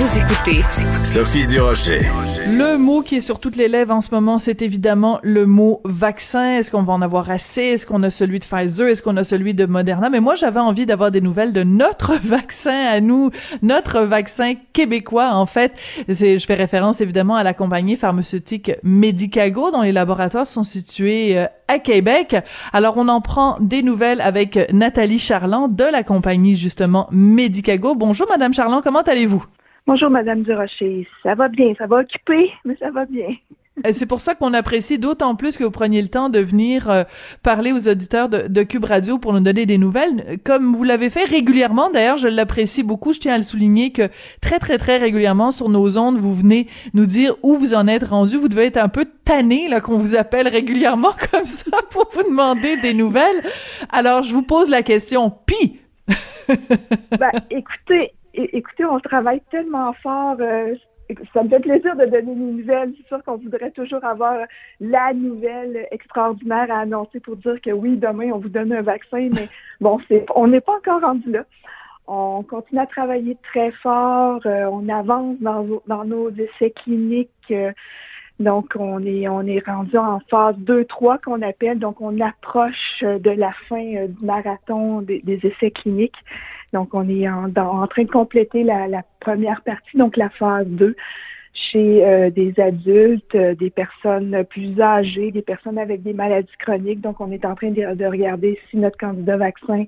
[0.00, 0.64] Vous écoutez
[1.04, 2.00] Sophie Durocher.
[2.48, 5.82] Le mot qui est sur toutes les lèvres en ce moment, c'est évidemment le mot
[5.84, 6.56] vaccin.
[6.56, 7.60] Est-ce qu'on va en avoir assez?
[7.60, 8.88] Est-ce qu'on a celui de Pfizer?
[8.88, 10.08] Est-ce qu'on a celui de Moderna?
[10.08, 13.28] Mais moi, j'avais envie d'avoir des nouvelles de notre vaccin à nous,
[13.60, 15.74] notre vaccin québécois, en fait.
[16.08, 21.44] Je fais référence évidemment à la compagnie pharmaceutique Medicago, dont les laboratoires sont situés euh,
[21.68, 22.36] à Québec.
[22.72, 27.94] Alors, on en prend des nouvelles avec Nathalie Charland de la compagnie, justement, Medicago.
[27.94, 29.44] Bonjour, Madame Charland, comment allez-vous?
[29.86, 31.08] Bonjour, Madame Durocher.
[31.22, 33.28] Ça va bien, ça va occuper, mais ça va bien.
[33.92, 37.04] C'est pour ça qu'on apprécie d'autant plus que vous preniez le temps de venir euh,
[37.42, 41.08] parler aux auditeurs de, de, Cube Radio pour nous donner des nouvelles, comme vous l'avez
[41.08, 41.88] fait régulièrement.
[41.90, 43.14] D'ailleurs, je l'apprécie beaucoup.
[43.14, 44.08] Je tiens à le souligner que
[44.42, 48.04] très, très, très régulièrement sur nos ondes, vous venez nous dire où vous en êtes
[48.04, 48.36] rendu.
[48.36, 52.24] Vous devez être un peu tanné là qu'on vous appelle régulièrement comme ça pour vous
[52.24, 53.42] demander des nouvelles.
[53.88, 55.32] Alors, je vous pose la question.
[55.46, 55.78] Pi?
[57.18, 58.12] ben, écoutez,
[58.52, 60.36] écoutez, on travaille tellement fort.
[60.40, 60.74] Euh,
[61.32, 62.92] ça me fait plaisir de donner une nouvelle.
[62.96, 64.36] C'est sûr qu'on voudrait toujours avoir
[64.80, 69.28] la nouvelle extraordinaire à annoncer pour dire que oui, demain, on vous donne un vaccin,
[69.32, 69.48] mais
[69.80, 71.44] bon, c'est, on n'est pas encore rendu là.
[72.06, 74.40] On continue à travailler très fort.
[74.46, 77.30] Euh, on avance dans, dans, nos essais cliniques.
[77.50, 77.72] Euh,
[78.40, 81.78] donc, on est, on est rendu en phase 2-3 qu'on appelle.
[81.78, 86.16] Donc, on approche de la fin du marathon des essais cliniques.
[86.72, 90.94] Donc, on est en, train de compléter la, première partie, donc la phase 2
[91.52, 97.00] chez euh, des adultes, euh, des personnes plus âgées, des personnes avec des maladies chroniques.
[97.00, 99.84] Donc, on est en train de, regarder si notre candidat vaccin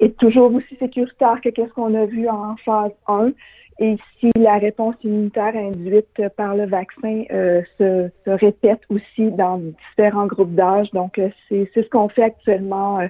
[0.00, 3.30] est toujours aussi sécuritaire que qu'est-ce qu'on a vu en phase 1
[3.78, 10.26] et si la réponse immunitaire induite par le vaccin euh, se, répète aussi dans différents
[10.26, 10.90] groupes d'âge.
[10.90, 13.00] Donc, c'est ce qu'on fait actuellement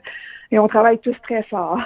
[0.53, 1.81] et on travaille tous très fort.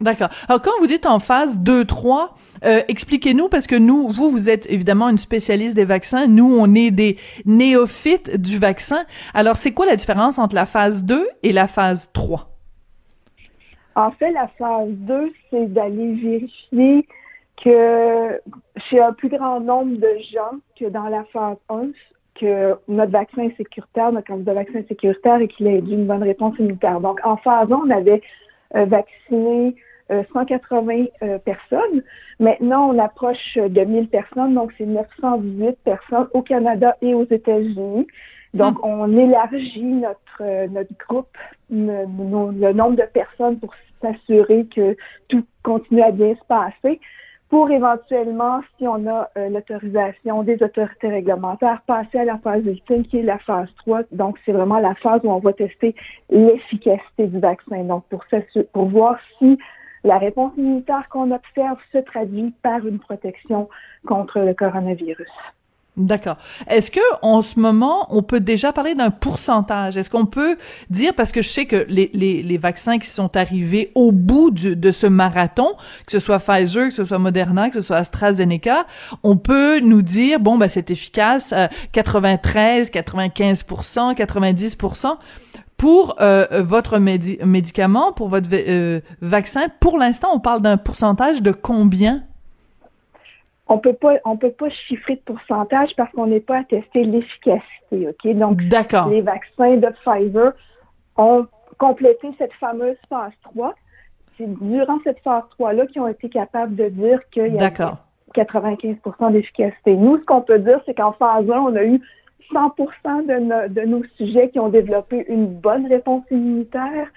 [0.00, 0.28] D'accord.
[0.48, 2.34] Alors, quand vous dites en phase 2-3,
[2.64, 6.26] euh, expliquez-nous, parce que nous, vous, vous êtes évidemment une spécialiste des vaccins.
[6.26, 9.06] Nous, on est des néophytes du vaccin.
[9.32, 12.46] Alors, c'est quoi la différence entre la phase 2 et la phase 3?
[13.94, 17.08] En fait, la phase 2, c'est d'aller vérifier
[17.64, 18.38] que
[18.90, 21.86] chez un plus grand nombre de gens que dans la phase 1,
[22.38, 26.22] que notre vaccin est sécuritaire, notre candidat vaccin est sécuritaire et qu'il ait une bonne
[26.22, 27.00] réponse immunitaire.
[27.00, 28.20] Donc, en phase 1, on avait
[28.74, 29.74] euh, vacciné
[30.10, 32.02] 180 euh, euh, personnes.
[32.38, 38.06] Maintenant, on approche de 1000 personnes, donc c'est 918 personnes au Canada et aux États-Unis.
[38.54, 38.84] Donc, hmm.
[38.84, 41.36] on élargit notre, notre groupe,
[41.70, 44.96] le, nombre de personnes pour s'assurer que
[45.28, 47.00] tout continue à bien se passer
[47.48, 53.18] pour éventuellement, si on a l'autorisation des autorités réglementaires, passer à la phase ultime qui
[53.18, 54.02] est la phase 3.
[54.10, 55.94] Donc, c'est vraiment la phase où on va tester
[56.28, 57.84] l'efficacité du vaccin.
[57.84, 58.24] Donc, pour,
[58.72, 59.58] pour voir si
[60.06, 63.68] la réponse immunitaire qu'on observe se traduit par une protection
[64.06, 65.28] contre le coronavirus.
[65.96, 66.36] D'accord.
[66.68, 69.96] Est-ce que en ce moment, on peut déjà parler d'un pourcentage?
[69.96, 70.58] Est-ce qu'on peut
[70.90, 74.90] dire parce que je sais que les, les, vaccins qui sont arrivés au bout de
[74.90, 75.72] ce marathon,
[76.06, 78.84] que ce soit Pfizer, que ce soit Moderna, que ce soit AstraZeneca,
[79.22, 81.54] on peut nous dire bon ben c'est efficace
[81.92, 83.64] 93, 95
[84.14, 84.76] 90
[85.76, 91.52] pour euh, votre médicament, pour votre euh, vaccin, pour l'instant, on parle d'un pourcentage de
[91.52, 92.22] combien?
[93.68, 97.02] On peut pas, on peut pas chiffrer de pourcentage parce qu'on n'est pas à tester
[97.04, 98.34] l'efficacité, ok?
[98.36, 100.52] Donc, les vaccins de Pfizer
[101.16, 101.46] ont
[101.78, 103.74] complété cette fameuse phase 3.
[104.38, 107.70] C'est durant cette phase 3-là qu'ils ont été capables de dire qu'il y a
[108.34, 109.96] 95% d'efficacité.
[109.96, 112.00] Nous, ce qu'on peut dire, c'est qu'en phase 1, on a eu
[112.52, 117.08] 100 de, de, nos sujets qui ont développé une bonne réponse immunitaire,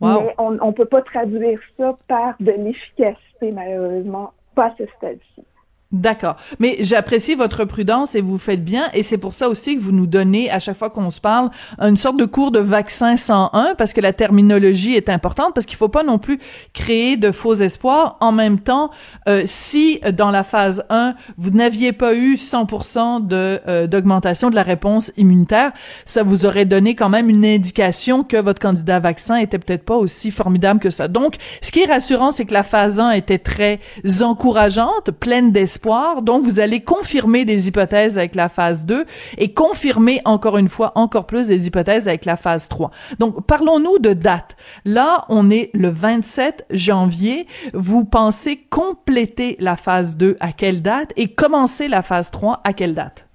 [0.00, 5.44] mais on ne peut pas traduire ça par de l'efficacité, malheureusement, pas à ce stade-ci.
[5.92, 6.34] D'accord.
[6.58, 8.90] Mais j'apprécie votre prudence et vous faites bien.
[8.92, 11.50] Et c'est pour ça aussi que vous nous donnez, à chaque fois qu'on se parle,
[11.80, 15.76] une sorte de cours de vaccin 101 parce que la terminologie est importante parce qu'il
[15.76, 16.40] faut pas non plus
[16.74, 18.16] créer de faux espoirs.
[18.20, 18.90] En même temps,
[19.28, 24.56] euh, si dans la phase 1, vous n'aviez pas eu 100% de, euh, d'augmentation de
[24.56, 25.70] la réponse immunitaire,
[26.04, 29.96] ça vous aurait donné quand même une indication que votre candidat vaccin était peut-être pas
[29.96, 31.06] aussi formidable que ça.
[31.06, 33.78] Donc, ce qui est rassurant, c'est que la phase 1 était très
[34.20, 35.75] encourageante, pleine d'espoir
[36.22, 39.04] donc, vous allez confirmer des hypothèses avec la phase 2
[39.38, 42.90] et confirmer encore une fois encore plus des hypothèses avec la phase 3.
[43.18, 44.56] Donc, parlons-nous de date.
[44.84, 47.46] Là, on est le 27 janvier.
[47.72, 52.72] Vous pensez compléter la phase 2 à quelle date et commencer la phase 3 à
[52.72, 53.26] quelle date?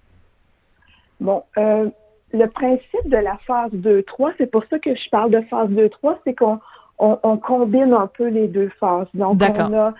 [1.19, 1.89] Bon, euh,
[2.33, 6.17] le principe de la phase 2-3, c'est pour ça que je parle de phase 2-3,
[6.25, 6.59] c'est qu'on
[6.97, 9.07] on, combine un peu les deux phases.
[9.13, 9.93] Donc, on a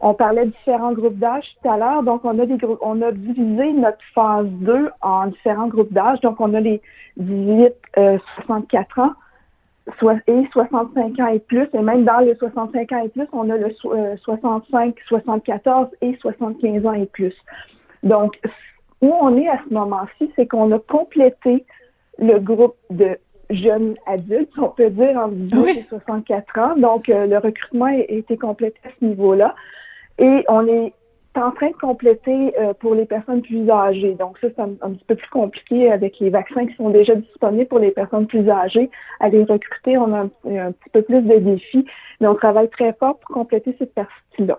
[0.00, 2.02] on parlait de différents groupes d'âge tout à l'heure.
[2.02, 6.20] Donc, on a des groupes, on a divisé notre phase 2 en différents groupes d'âge.
[6.20, 6.80] Donc, on a les
[7.16, 7.72] 18,
[8.36, 9.12] 64 euh, ans
[10.26, 11.68] et 65 ans et plus.
[11.72, 13.74] Et même dans les 65 ans et plus, on a le
[14.22, 17.34] 65, 74 euh, et 75 ans et plus.
[18.04, 18.38] Donc,
[19.00, 21.64] où on est à ce moment-ci, c'est qu'on a complété
[22.18, 23.16] le groupe de
[23.50, 26.76] jeunes adultes, on peut dire, entre 18 et 64 ans.
[26.76, 29.54] Donc, euh, le recrutement a été complété à ce niveau-là.
[30.18, 30.92] Et on est
[31.36, 34.14] en train de compléter euh, pour les personnes plus âgées.
[34.14, 37.68] Donc ça, c'est un, petit peu plus compliqué avec les vaccins qui sont déjà disponibles
[37.68, 38.90] pour les personnes plus âgées.
[39.20, 40.28] À les recruter, on a un,
[40.72, 41.86] petit peu plus de défis,
[42.20, 44.58] mais on travaille très fort pour compléter cette partie-là.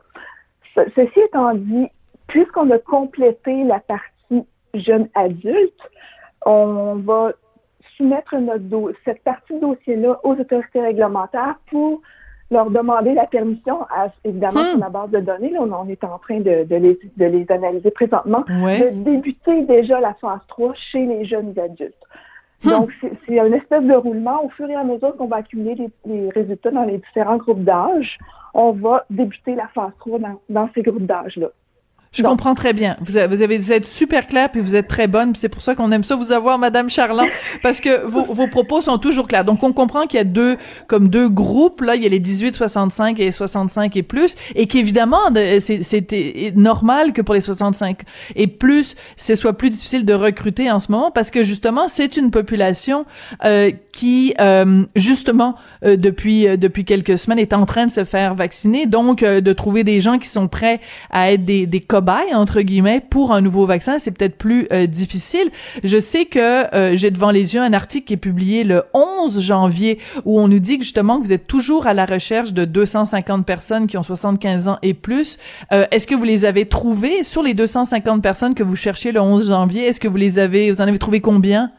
[0.75, 1.88] ceci étant dit,
[2.27, 5.89] puisqu'on a complété la partie jeune adulte,
[6.45, 7.33] on va
[7.97, 12.01] soumettre notre cette partie de dossier-là aux autorités réglementaires pour
[12.51, 14.69] leur demander la permission, à, évidemment, hmm.
[14.72, 17.46] sur la base de données, là, on, est en train de, de, les, de les
[17.51, 21.94] analyser présentement, de débuter déjà la phase 3 chez les jeunes adultes.
[22.63, 22.69] Hmm.
[22.69, 24.44] Donc, c'est une espèce de roulement.
[24.44, 27.63] Au fur et à mesure qu'on va accumuler les, les résultats dans les différents groupes
[27.63, 28.18] d'âge,
[28.54, 31.50] on va débuter la phase 3 dans, dans ces groupes d'âge-là.
[32.11, 32.97] Je comprends très bien.
[33.01, 35.35] Vous avez, vous avez, vous êtes super clair puis vous êtes très bonne.
[35.35, 37.27] C'est pour ça qu'on aime ça vous avoir, Madame Charland,
[37.63, 39.45] parce que vos, vos propos sont toujours clairs.
[39.45, 40.57] Donc, on comprend qu'il y a deux,
[40.88, 41.81] comme deux groupes.
[41.81, 45.19] Là, il y a les 18-65 et 65 et plus, et qu'évidemment,
[45.59, 48.01] c'était normal que pour les 65
[48.35, 52.17] et plus, ce soit plus difficile de recruter en ce moment, parce que justement, c'est
[52.17, 53.05] une population
[53.45, 58.06] euh, qui, euh, justement, euh, depuis euh, depuis quelques semaines, est en train de se
[58.06, 58.86] faire vacciner.
[58.86, 60.80] Donc, euh, de trouver des gens qui sont prêts
[61.10, 61.86] à être des, des
[62.34, 65.51] entre guillemets pour un nouveau vaccin, c'est peut-être plus euh, difficile.
[65.84, 69.42] Je sais que euh, j'ai devant les yeux un article qui est publié le 11
[69.42, 72.63] janvier où on nous dit que justement que vous êtes toujours à la recherche de
[72.63, 75.38] 250 personnes qui ont 75 ans et plus.
[75.72, 77.24] Est-ce que vous les avez trouvées?
[77.24, 80.72] Sur les 250 personnes que vous cherchiez le 11 janvier Est-ce que vous les avez
[80.72, 81.72] vous en avez trouvé combien?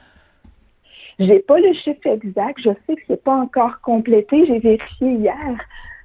[1.21, 2.59] J'ai pas le chiffre exact.
[2.61, 4.47] Je sais que c'est pas encore complété.
[4.47, 5.57] J'ai vérifié hier.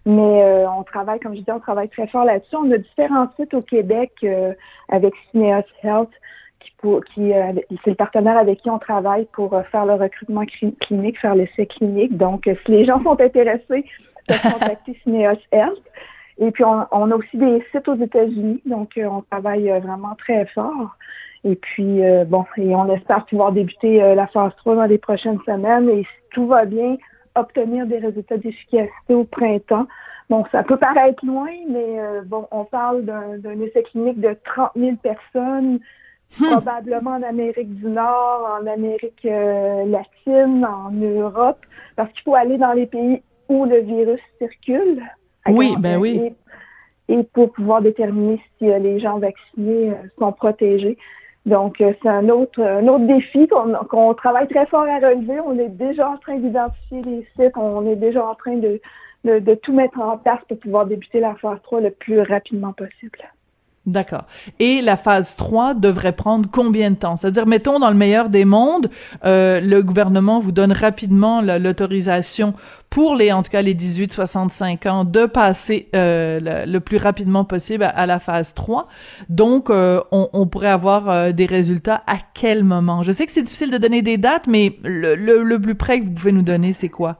[0.05, 2.55] Mais euh, on travaille, comme je disais, on travaille très fort là-dessus.
[2.55, 4.53] On a différents sites au Québec euh,
[4.89, 6.11] avec Cineos Health,
[6.59, 7.53] qui, pour, qui euh,
[7.83, 10.43] c'est le partenaire avec qui on travaille pour faire le recrutement
[10.81, 12.15] clinique, faire l'essai clinique.
[12.17, 13.85] Donc, si les gens sont intéressés,
[14.27, 15.81] peuvent contacter Cineos Health.
[16.39, 20.45] Et puis, on, on, a aussi des sites aux États-Unis, donc on travaille vraiment très
[20.47, 20.97] fort.
[21.45, 25.87] Et puis, bon, et on espère pouvoir débuter la phase 3 dans les prochaines semaines.
[25.89, 26.97] Et si tout va bien,
[27.35, 29.87] obtenir des résultats d'efficacité au printemps.
[30.29, 34.71] Bon, ça peut paraître loin, mais euh, bon, on parle d'un essai clinique de 30
[34.75, 35.79] 000 personnes,
[36.39, 36.45] hmm.
[36.45, 41.59] probablement en Amérique du Nord, en Amérique euh, latine, en Europe,
[41.95, 45.03] parce qu'il faut aller dans les pays où le virus circule.
[45.47, 46.33] Oui, ben oui.
[47.07, 50.97] Et, pour pouvoir déterminer si euh, les gens vaccinés sont protégés.
[51.45, 55.39] Donc, euh, c'est un autre, autre défi qu'on travaille très fort à relever.
[55.45, 58.81] On est déjà en train d'identifier les sites, on est déjà en train de,
[59.25, 62.73] de, de, tout mettre en place pour pouvoir débuter la phase 3 le plus rapidement
[62.73, 63.19] possible.
[63.85, 64.25] D'accord.
[64.59, 67.17] Et la phase 3 devrait prendre combien de temps?
[67.17, 68.89] C'est-à-dire, mettons, dans le meilleur des mondes,
[69.25, 72.55] euh, le gouvernement vous donne rapidement l'autorisation
[72.89, 77.83] pour les, en tout cas, les 18-65 ans, de passer euh, le, plus rapidement possible
[77.83, 78.87] à, la phase 3.
[79.29, 83.03] Donc, euh, on, pourrait avoir euh, des résultats à quel moment?
[83.03, 85.99] Je sais que c'est difficile de donner des dates, mais le, le, le plus près
[85.99, 87.17] que vous pouvez nous donner, c'est quoi?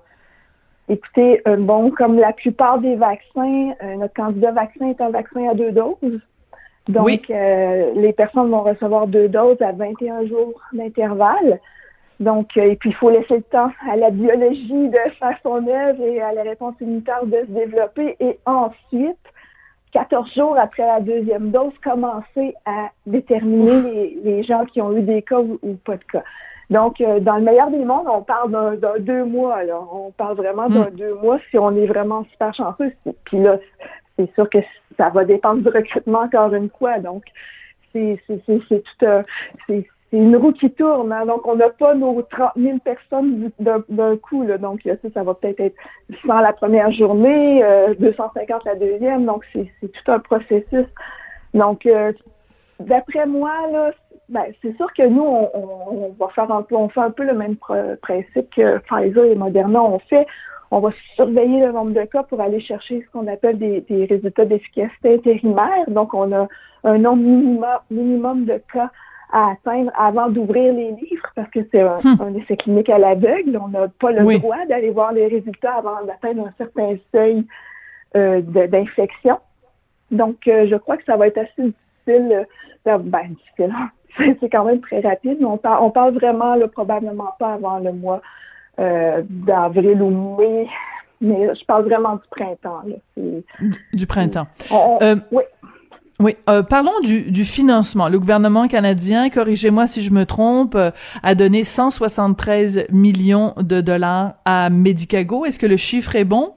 [0.87, 5.55] Écoutez, euh, bon, comme la plupart des vaccins, notre candidat vaccin est un vaccin à
[5.55, 6.21] deux doses.
[6.87, 11.59] Donc, euh, les personnes vont recevoir deux doses à 21 jours d'intervalle.
[12.19, 15.67] Donc, euh, et puis il faut laisser le temps à la biologie de faire son
[15.67, 18.15] œuvre et à la réponse immunitaire de se développer.
[18.19, 19.17] Et ensuite,
[19.91, 25.21] 14 jours après la deuxième dose, commencer à déterminer les, gens qui ont eu des
[25.21, 26.23] cas ou, pas de cas.
[26.69, 29.63] Donc, euh, dans le meilleur des mondes, on parle d'un deux mois.
[29.63, 29.79] Là.
[29.91, 30.95] On parle vraiment d'un mm.
[30.95, 32.93] deux mois si on est vraiment super chanceux.
[33.25, 33.57] Puis là,
[34.17, 34.59] c'est sûr que
[34.97, 36.99] ça va dépendre du recrutement encore une fois.
[36.99, 37.23] Donc,
[37.93, 39.23] c'est tout un,
[39.67, 41.11] c'est une roue qui tourne.
[41.11, 41.25] Hein.
[41.25, 44.43] donc, on n'a pas nos 30 000 personnes d'un coup.
[44.43, 45.75] Là, donc, ça, ça va peut-être être
[46.25, 47.63] 100 la première journée,
[47.99, 49.25] 250 euh, la deuxième.
[49.25, 50.85] Donc, c'est tout un processus.
[51.53, 52.11] Donc, euh,
[52.79, 53.91] d'après moi, là,
[54.29, 57.33] ben, c'est sûr que nous, on, va faire un peu, on fait un peu le
[57.33, 57.57] même
[58.01, 60.25] principe que Pfizer et Moderna ont fait.
[60.75, 64.03] On va surveiller le nombre de cas pour aller chercher ce qu'on appelle des, des
[64.03, 65.85] résultats d'efficacité intérimaire.
[65.87, 66.49] Donc, on a
[66.83, 68.91] un nombre minimum, minimum de cas
[69.31, 72.39] à atteindre avant d'ouvrir les livres parce que c'est un, hmm.
[72.39, 73.57] essai clinique à l'aveugle.
[73.63, 77.45] On n'a pas le droit d'aller voir les résultats avant d'atteindre un certain seuil
[78.17, 79.39] euh, d'infection.
[80.11, 82.45] Donc, euh, je crois que ça va être assez difficile.
[82.87, 83.73] Euh, ben, difficile.
[84.41, 87.93] c'est quand même très rapide, mais on, on parle vraiment là, probablement pas avant le
[87.93, 88.21] mois
[88.77, 90.67] d'avril ou mai.
[91.21, 92.81] Mais je parle vraiment du printemps.
[93.93, 94.47] du printemps.
[95.31, 95.43] oui.
[96.21, 98.07] Oui, euh, parlons du, du, financement.
[98.07, 100.91] Le gouvernement canadien, corrigez-moi si je me trompe, euh,
[101.23, 105.43] a donné 173 millions de dollars à Medicago.
[105.43, 106.53] Est-ce que le chiffre est bon?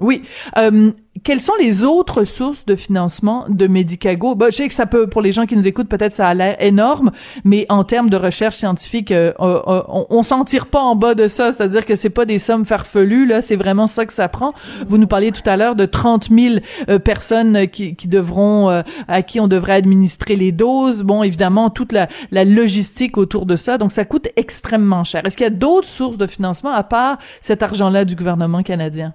[0.00, 0.22] Oui.
[0.56, 0.92] Euh,
[1.24, 4.34] quelles sont les autres sources de financement de Medicago?
[4.34, 6.34] Bah, je sais que ça peut, pour les gens qui nous écoutent, peut-être ça a
[6.34, 7.10] l'air énorme,
[7.44, 11.14] mais en termes de recherche scientifique, euh, euh, on, on s'en tire pas en bas
[11.14, 11.52] de ça.
[11.52, 13.42] C'est-à-dire que c'est pas des sommes farfelues, là.
[13.42, 14.54] C'est vraiment ça que ça prend.
[14.86, 16.56] Vous nous parliez tout à l'heure de 30 000
[16.88, 21.02] euh, personnes qui, qui devront, à qui on devrait administrer les doses.
[21.02, 23.76] Bon, évidemment, toute la, la logistique autour de ça.
[23.78, 25.26] Donc, ça coûte extrêmement cher.
[25.26, 29.12] Est-ce qu'il y a d'autres sources de financement à part cet argent-là du gouvernement canadien?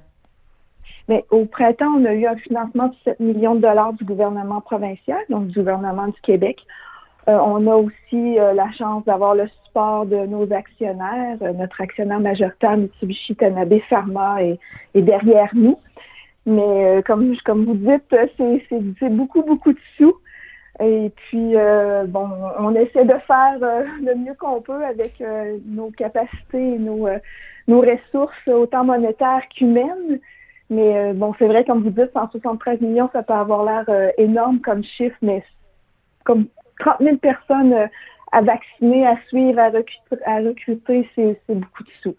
[1.07, 4.61] Mais au printemps, on a eu un financement de 7 millions de dollars du gouvernement
[4.61, 6.65] provincial, donc du gouvernement du Québec.
[7.27, 11.37] Euh, on a aussi euh, la chance d'avoir le support de nos actionnaires.
[11.41, 14.59] Euh, notre actionnaire majoritaire, Mitsubishi Tanabe Pharma, est,
[14.93, 15.79] derrière nous.
[16.45, 20.15] Mais comme, comme vous dites, c'est beaucoup, beaucoup de sous.
[20.79, 21.55] Et puis,
[22.07, 25.23] bon, on essaie de faire le mieux qu'on peut avec
[25.65, 27.07] nos capacités et nos,
[27.67, 30.19] nos ressources, autant monétaires qu'humaines.
[30.69, 34.09] Mais euh, bon, c'est vrai, comme vous dites, 173 millions, ça peut avoir l'air euh,
[34.17, 35.43] énorme comme chiffre, mais
[36.23, 36.47] comme
[36.79, 37.87] 30 000 personnes euh,
[38.31, 39.71] à vacciner, à suivre, à
[40.25, 42.15] à recruter c'est beaucoup de sous.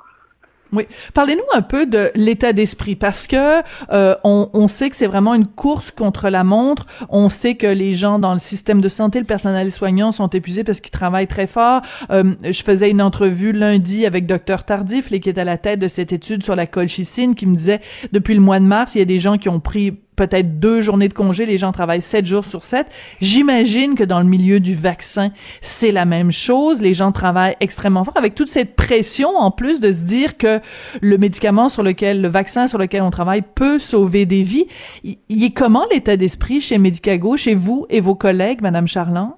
[0.72, 0.84] Oui.
[1.14, 5.34] Parlez-nous un peu de l'état d'esprit parce que euh, on, on, sait que c'est vraiment
[5.34, 6.86] une course contre la montre.
[7.08, 10.64] On sait que les gens dans le système de santé, le personnel soignant sont épuisés
[10.64, 11.82] parce qu'ils travaillent très fort.
[12.10, 15.88] Euh, je faisais une entrevue lundi avec docteur Tardif, qui est à la tête de
[15.88, 17.80] cette étude sur la colchicine, qui me disait
[18.12, 20.80] depuis le mois de mars, il y a des gens qui ont pris peut-être deux
[20.80, 22.86] journées de congé, les gens travaillent sept jours sur sept.
[23.20, 25.30] J'imagine que dans le milieu du vaccin,
[25.60, 26.80] c'est la même chose.
[26.80, 30.60] Les gens travaillent extrêmement fort avec toute cette pression, en plus de se dire que
[31.00, 34.66] le médicament sur lequel, le vaccin sur lequel on travaille peut sauver des vies.
[35.04, 39.34] Il, est comment l'état d'esprit chez Medicago, chez vous et vos collègues, Madame Charland?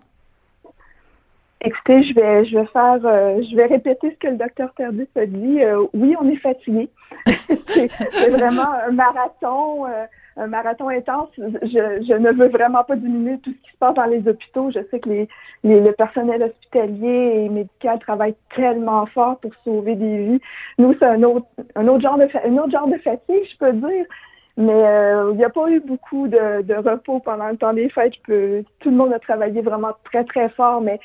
[1.60, 5.08] Écoutez, je vais, je vais faire, euh, je vais répéter ce que le docteur Terdus
[5.16, 5.60] a dit.
[5.60, 6.88] Euh, oui, on est fatigué.
[7.26, 9.86] c'est vraiment un marathon.
[9.86, 10.04] Euh,
[10.38, 11.30] un marathon intense.
[11.36, 14.70] Je, ne veux vraiment pas diminuer tout ce qui se passe dans les hôpitaux.
[14.70, 15.28] Je sais que les,
[15.64, 20.40] le personnel hospitalier et médical travaille tellement fort pour sauver des vies.
[20.78, 23.72] Nous, c'est un autre, un autre genre de, un autre genre de fatigue, je peux
[23.72, 24.06] dire.
[24.56, 28.14] Mais euh, il n'y a pas eu beaucoup de, repos pendant le temps des fêtes.
[28.24, 30.80] tout le monde a travaillé vraiment très, très fort.
[30.80, 30.98] Mais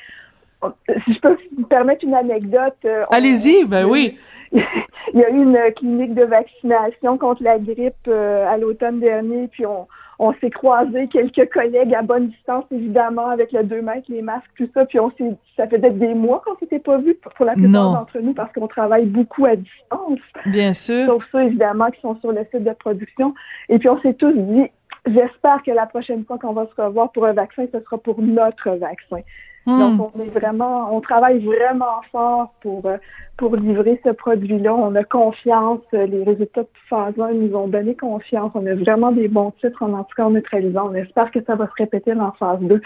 [1.05, 2.75] si je peux me permettre une anecdote.
[2.85, 4.17] Euh, Allez-y, ben oui.
[4.51, 9.47] il y a eu une clinique de vaccination contre la grippe euh, à l'automne dernier,
[9.47, 9.87] puis on,
[10.19, 14.49] on s'est croisés quelques collègues à bonne distance, évidemment, avec le 2 mètres, les masques,
[14.57, 17.45] tout ça, puis on s'est, ça fait peut-être des mois qu'on s'était pas vus pour
[17.45, 20.19] la plupart d'entre nous parce qu'on travaille beaucoup à distance.
[20.45, 21.07] Bien sûr.
[21.07, 23.33] Sauf ceux, évidemment, qui sont sur le site de production.
[23.69, 24.67] Et puis on s'est tous dit,
[25.07, 28.21] j'espère que la prochaine fois qu'on va se revoir pour un vaccin, ce sera pour
[28.21, 29.21] notre vaccin.
[29.65, 29.79] Hmm.
[29.79, 32.97] Donc, on est vraiment, on travaille vraiment fort pour, euh,
[33.37, 34.73] pour livrer ce produit-là.
[34.73, 35.81] On a confiance.
[35.93, 38.51] Les résultats de phase 1 nous ont donné confiance.
[38.55, 40.89] On a vraiment des bons titres en anticorps neutralisants.
[40.91, 42.81] On espère que ça va se répéter en phase 2.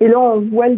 [0.00, 0.68] Et là, on voit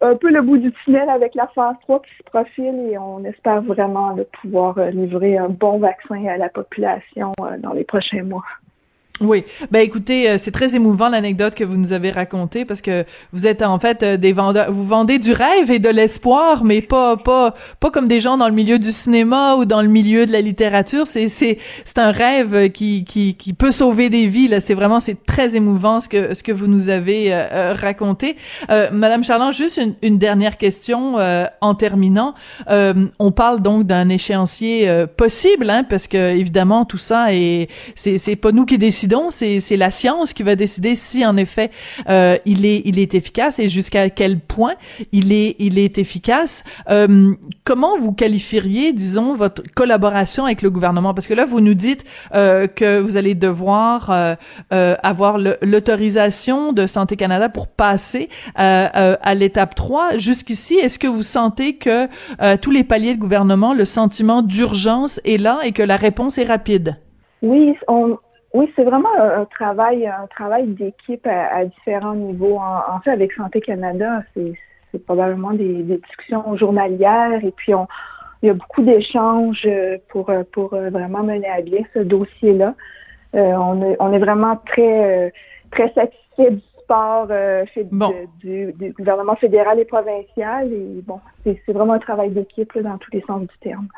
[0.00, 3.24] un peu le bout du tunnel avec la phase 3 qui se profile et on
[3.24, 8.22] espère vraiment pouvoir euh, livrer un bon vaccin à la population euh, dans les prochains
[8.22, 8.44] mois.
[9.20, 13.04] Oui, ben écoutez, euh, c'est très émouvant l'anecdote que vous nous avez racontée parce que
[13.32, 16.80] vous êtes en fait euh, des vendeurs, vous vendez du rêve et de l'espoir, mais
[16.80, 20.26] pas pas pas comme des gens dans le milieu du cinéma ou dans le milieu
[20.26, 21.06] de la littérature.
[21.06, 24.48] C'est c'est c'est un rêve qui qui qui peut sauver des vies.
[24.48, 28.34] Là, c'est vraiment c'est très émouvant ce que ce que vous nous avez euh, raconté.
[28.68, 31.18] Madame Charland, juste une, une dernière question
[31.60, 32.34] en terminant.
[32.68, 38.36] on parle donc d'un échéancier possible, hein, parce que évidemment tout ça est c'est c'est
[38.36, 41.70] pas nous qui décidons donc c'est la science qui va décider si en effet
[42.08, 44.74] euh, il est il est efficace et jusqu'à quel point
[45.12, 46.64] il est il est efficace.
[46.90, 47.32] Euh,
[47.64, 51.14] comment vous qualifieriez, disons, votre collaboration avec le gouvernement?
[51.14, 54.10] Parce que là, vous nous dites euh, que vous allez devoir
[54.70, 60.18] avoir l'autorisation de Santé Canada pour passer à l'étape 3.
[60.18, 62.08] Jusqu'ici, est-ce que vous sentez que
[62.56, 66.44] tous les paliers de gouvernement, le sentiment d'urgence est là et que la réponse est
[66.44, 66.96] rapide?
[67.42, 68.16] Oui, on,
[68.54, 72.58] oui, c'est vraiment un, travail, un travail d'équipe à, différents niveaux.
[72.58, 77.86] En, fait, avec Santé Canada, c'est probablement des, discussions journalières et puis on,
[78.42, 79.68] il y a beaucoup d'échanges
[80.08, 82.74] pour, pour vraiment mener à bien ce dossier-là.
[83.34, 85.32] Euh, on, est, on est vraiment très,
[85.70, 87.64] très satisfait du sport euh,
[88.40, 90.72] du, du, gouvernement fédéral et provincial.
[90.72, 93.88] Et bon, c'est vraiment un travail d'équipe dans tous les sens du terme.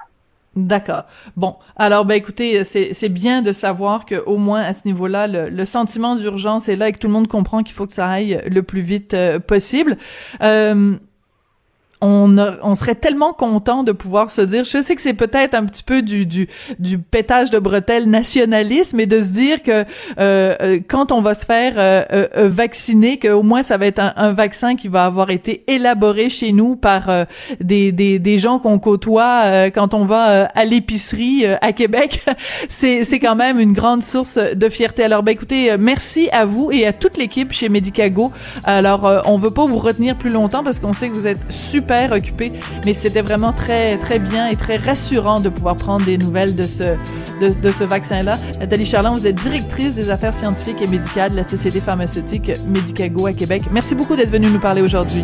[0.56, 1.04] D'accord.
[1.36, 5.64] Bon, alors ben écoutez, c'est bien de savoir que au moins à ce niveau-là, le,
[5.66, 8.40] sentiment d'urgence est là et que tout le monde comprend qu'il faut que ça aille
[8.46, 9.98] le plus vite euh, possible.
[10.42, 10.96] Euh,
[12.00, 15.64] on, on serait tellement content de pouvoir se dire, je sais que c'est peut-être un
[15.64, 16.48] petit peu du, du,
[16.78, 19.84] du pétage de bretelles nationalisme et de se dire que
[20.18, 24.00] euh, euh quand on va se faire euh, euh, vacciner, qu'au moins ça va être
[24.16, 27.08] un, vaccin qui va avoir été élaboré chez nous par
[27.60, 32.24] des, des, des gens qu'on côtoie quand on va à l'épicerie à Québec,
[32.68, 35.04] c'est, c'est quand même une grande source de fierté.
[35.04, 38.32] Alors ben écoutez, merci à vous et à toute l'équipe chez Medicago.
[38.64, 41.85] Alors on veut pas vous retenir plus longtemps parce qu'on sait que vous êtes super
[41.86, 42.10] super
[42.84, 46.64] mais c'était vraiment très très bien et très rassurant de pouvoir prendre des nouvelles de
[46.64, 46.96] ce
[47.40, 48.38] de ce vaccin-là.
[48.58, 53.26] Nathalie Charland, vous êtes directrice des affaires scientifiques et médicales de la Société pharmaceutique Medicago
[53.26, 53.64] à Québec.
[53.70, 55.22] Merci beaucoup d'être venue nous parler aujourd'hui.